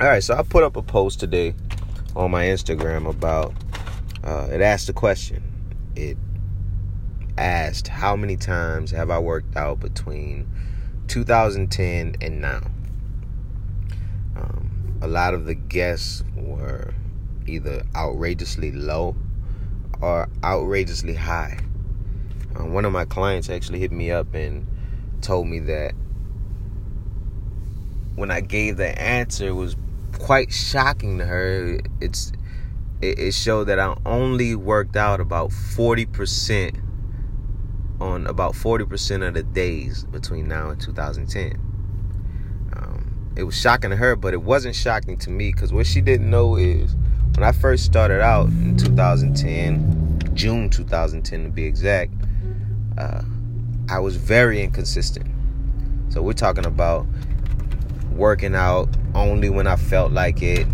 [0.00, 1.54] All right, so I put up a post today
[2.16, 3.52] on my Instagram about
[4.24, 5.42] uh, it asked a question.
[5.94, 6.16] It
[7.36, 10.48] asked how many times have I worked out between
[11.08, 12.62] 2010 and now.
[14.36, 16.94] Um, a lot of the guests were
[17.46, 19.14] either outrageously low
[20.00, 21.58] or outrageously high.
[22.58, 24.66] Uh, one of my clients actually hit me up and
[25.20, 25.92] told me that
[28.14, 29.76] when I gave the answer, was
[30.18, 31.80] quite shocking to her.
[32.00, 32.32] It's
[33.02, 36.76] it, showed that I only worked out about forty percent
[38.00, 41.58] on about forty percent of the days between now and 2010.
[42.76, 46.00] Um, it was shocking to her, but it wasn't shocking to me because what she
[46.00, 46.94] didn't know is
[47.34, 52.12] when I first started out in 2010, June 2010 to be exact,
[52.98, 53.22] uh,
[53.88, 55.26] I was very inconsistent.
[56.10, 57.06] So we're talking about
[58.10, 60.66] working out only when I felt like it,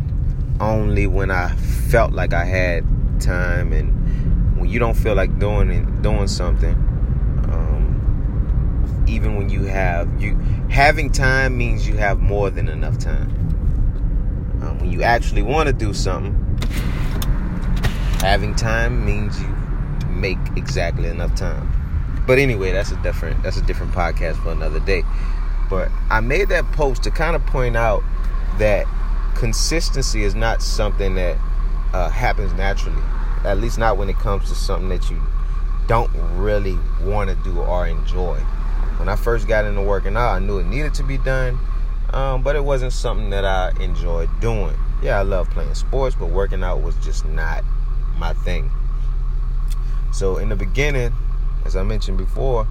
[0.60, 1.54] only when I
[1.90, 2.84] felt like I had
[3.20, 6.74] time, and when you don't feel like doing it, doing something,
[7.52, 10.36] um, even when you have you
[10.70, 13.30] having time means you have more than enough time.
[14.62, 16.34] Um, when you actually want to do something,
[18.20, 19.48] having time means you
[20.08, 21.72] make exactly enough time.
[22.26, 25.04] But anyway, that's a different that's a different podcast for another day.
[25.68, 28.02] But I made that post to kind of point out
[28.58, 28.86] that
[29.34, 31.36] consistency is not something that
[31.92, 33.02] uh, happens naturally.
[33.44, 35.20] At least not when it comes to something that you
[35.86, 38.38] don't really want to do or enjoy.
[38.98, 41.58] When I first got into working out, I knew it needed to be done,
[42.12, 44.74] um, but it wasn't something that I enjoyed doing.
[45.02, 47.62] Yeah, I love playing sports, but working out was just not
[48.16, 48.70] my thing.
[50.12, 51.12] So in the beginning,
[51.66, 52.66] as I mentioned before,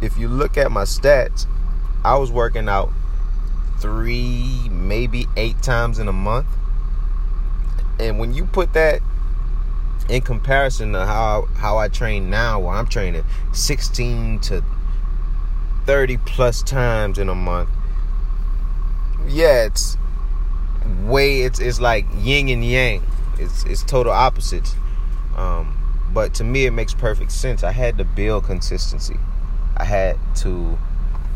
[0.00, 1.46] if you look at my stats,
[2.04, 2.92] I was working out
[3.78, 6.46] three, maybe eight times in a month.
[7.98, 9.00] And when you put that
[10.08, 14.62] in comparison to how how I train now, where I'm training 16 to
[15.86, 17.70] 30 plus times in a month,
[19.26, 19.96] yeah, it's
[21.02, 23.02] way it's it's like yin and yang.
[23.38, 24.74] It's it's total opposites.
[25.36, 25.76] Um,
[26.12, 27.64] but to me, it makes perfect sense.
[27.64, 29.16] I had to build consistency.
[29.76, 30.78] I had to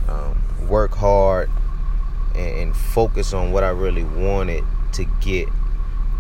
[0.09, 1.51] um, work hard
[2.35, 5.49] and, and focus on what I really wanted to get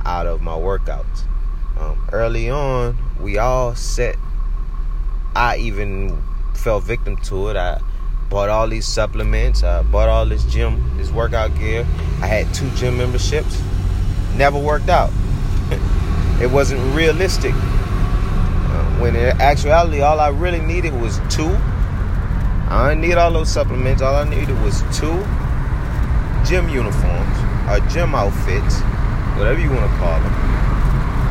[0.05, 1.25] out of my workouts.
[1.79, 4.17] Um, early on, we all set.
[5.35, 6.21] I even
[6.55, 7.57] fell victim to it.
[7.57, 7.81] I
[8.29, 9.63] bought all these supplements.
[9.63, 11.87] I bought all this gym, this workout gear.
[12.21, 13.63] I had two gym memberships.
[14.37, 15.11] Never worked out.
[16.41, 17.55] it wasn't realistic.
[17.55, 21.57] Uh, when in actuality, all I really needed was two
[22.71, 24.03] I didn't need all those supplements.
[24.03, 25.25] All I needed was two
[26.47, 28.81] gym uniforms or gym outfits,
[29.39, 30.33] whatever you want to call them.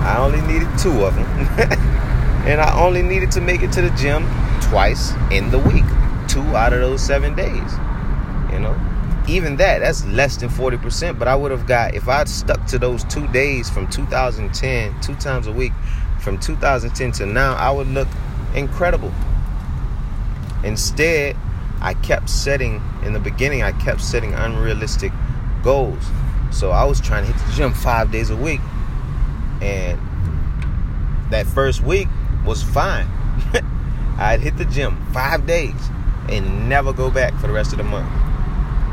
[0.01, 1.25] I only needed two of them.
[2.47, 4.25] and I only needed to make it to the gym
[4.61, 5.85] twice in the week.
[6.27, 7.71] Two out of those seven days.
[8.51, 8.75] You know?
[9.27, 11.19] Even that, that's less than 40%.
[11.19, 15.15] But I would have got, if I'd stuck to those two days from 2010, two
[15.15, 15.73] times a week,
[16.19, 18.07] from 2010 to now, I would look
[18.55, 19.11] incredible.
[20.67, 21.37] Instead,
[21.81, 25.13] I kept setting, in the beginning, I kept setting unrealistic
[25.63, 26.03] goals.
[26.51, 28.59] So I was trying to hit the gym five days a week.
[29.61, 29.99] And
[31.29, 32.07] that first week
[32.45, 33.07] was fine.
[34.17, 35.75] I'd hit the gym five days
[36.29, 38.11] and never go back for the rest of the month.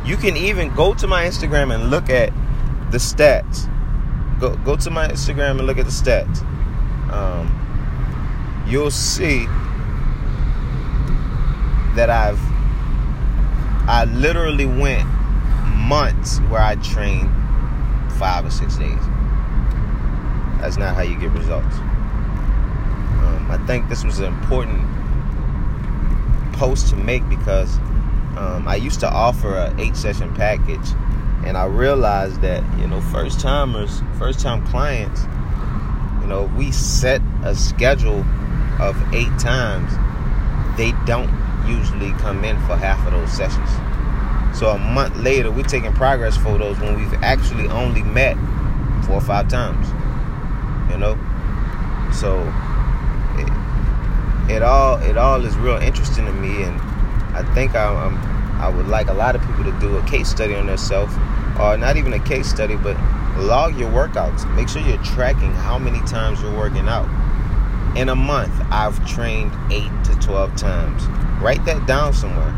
[0.06, 2.32] You can even go to my Instagram and look at
[2.90, 3.70] the stats.
[4.38, 6.42] Go go to my Instagram and look at the stats.
[7.10, 9.46] Um, you'll see
[11.94, 12.40] that I've
[13.86, 15.06] I literally went
[15.66, 17.30] months where I trained
[18.14, 19.00] five or six days.
[20.60, 21.76] That's not how you get results.
[21.76, 24.80] Um, I think this was an important
[26.54, 27.76] post to make because
[28.38, 30.88] um, I used to offer a eight session package,
[31.44, 35.24] and I realized that you know first timers, first time clients,
[36.22, 38.24] you know, we set a schedule
[38.80, 39.92] of eight times,
[40.78, 43.70] they don't usually come in for half of those sessions.
[44.58, 48.36] So a month later, we're taking progress photos when we've actually only met
[49.04, 49.88] four or five times.
[50.92, 51.18] You know,
[52.12, 52.40] so
[53.36, 56.80] it, it all it all is real interesting to me, and
[57.34, 58.16] I think I, I'm
[58.60, 61.12] I would like a lot of people to do a case study on themselves,
[61.58, 62.96] or not even a case study, but
[63.36, 64.46] log your workouts.
[64.54, 67.08] Make sure you're tracking how many times you're working out.
[67.96, 71.02] In a month, I've trained eight to twelve times
[71.44, 72.54] Write that down somewhere.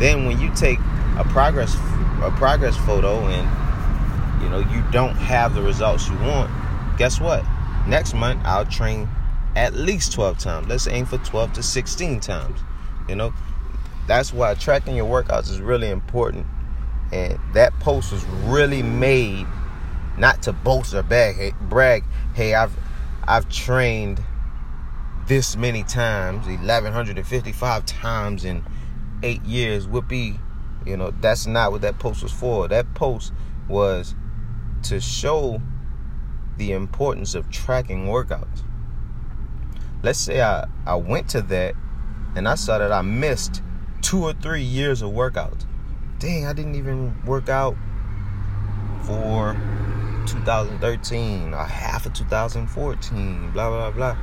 [0.00, 0.80] Then when you take
[1.16, 1.76] a progress
[2.22, 6.50] a progress photo and you know, you don't have the results you want,
[6.98, 7.44] guess what?
[7.86, 9.08] Next month I'll train
[9.54, 10.66] at least 12 times.
[10.66, 12.58] Let's aim for 12 to 16 times.
[13.08, 13.32] You know,
[14.08, 16.48] that's why tracking your workouts is really important.
[17.12, 19.46] And that post was really made
[20.18, 21.36] not to boast or brag.
[21.36, 22.02] Hey, brag,
[22.34, 22.76] hey, I've
[23.28, 24.20] I've trained
[25.26, 28.64] this many times, 1155 times in
[29.22, 29.88] 8 years.
[29.88, 30.38] would be,
[30.84, 32.68] you know, that's not what that post was for.
[32.68, 33.32] That post
[33.68, 34.14] was
[34.84, 35.60] to show
[36.56, 38.62] the importance of tracking workouts.
[40.02, 41.74] Let's say I, I went to that
[42.36, 43.62] and I saw that I missed
[44.02, 45.66] two or three years of workouts.
[46.18, 47.76] Dang, I didn't even work out
[49.02, 49.56] for
[50.26, 54.16] 2013 or half of 2014, blah, blah, blah.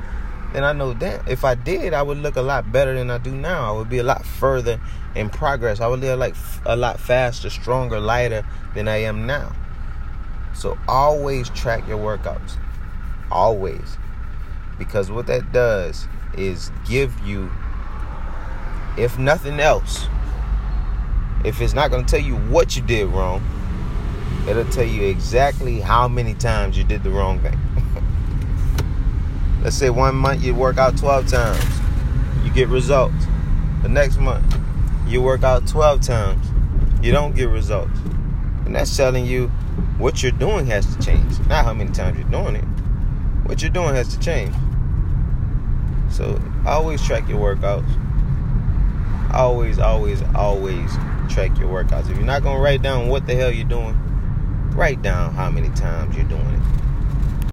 [0.54, 3.18] Then I know that if I did, I would look a lot better than I
[3.18, 3.74] do now.
[3.74, 4.80] I would be a lot further
[5.16, 5.80] in progress.
[5.80, 9.52] I would live like a lot faster, stronger, lighter than I am now.
[10.54, 12.56] So always track your workouts.
[13.32, 13.98] Always.
[14.78, 16.06] Because what that does
[16.38, 17.50] is give you,
[18.96, 20.06] if nothing else,
[21.44, 23.42] if it's not going to tell you what you did wrong,
[24.48, 27.58] it'll tell you exactly how many times you did the wrong thing.
[29.64, 31.64] Let's say one month you work out 12 times,
[32.44, 33.24] you get results.
[33.80, 34.44] The next month
[35.06, 36.46] you work out 12 times,
[37.02, 37.98] you don't get results.
[38.66, 39.48] And that's telling you
[39.96, 41.38] what you're doing has to change.
[41.48, 42.64] Not how many times you're doing it.
[43.46, 44.54] What you're doing has to change.
[46.10, 47.88] So always track your workouts.
[49.32, 50.92] Always, always, always
[51.30, 52.10] track your workouts.
[52.10, 53.98] If you're not gonna write down what the hell you're doing,
[54.74, 56.83] write down how many times you're doing it.